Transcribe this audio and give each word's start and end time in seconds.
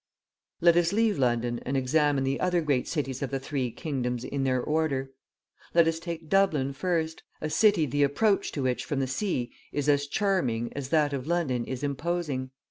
Let 0.61 0.75
us 0.77 0.91
leave 0.91 1.19
London 1.19 1.59
and 1.63 1.77
examine 1.77 2.23
the 2.23 2.39
other 2.39 2.61
great 2.61 2.87
cities 2.87 3.21
of 3.21 3.29
the 3.29 3.39
three 3.39 3.69
kingdoms 3.69 4.23
in 4.23 4.45
their 4.45 4.59
order. 4.59 5.11
Let 5.75 5.87
us 5.87 5.99
take 5.99 6.27
Dublin 6.27 6.73
first, 6.73 7.21
a 7.39 7.51
city 7.51 7.85
the 7.85 8.01
approach 8.01 8.51
to 8.53 8.63
which 8.63 8.83
from 8.83 8.99
the 8.99 9.05
sea 9.05 9.51
is 9.71 9.87
as 9.87 10.07
charming 10.07 10.73
as 10.75 10.89
that 10.89 11.13
of 11.13 11.27
London 11.27 11.65
is 11.65 11.83
imposing. 11.83 12.49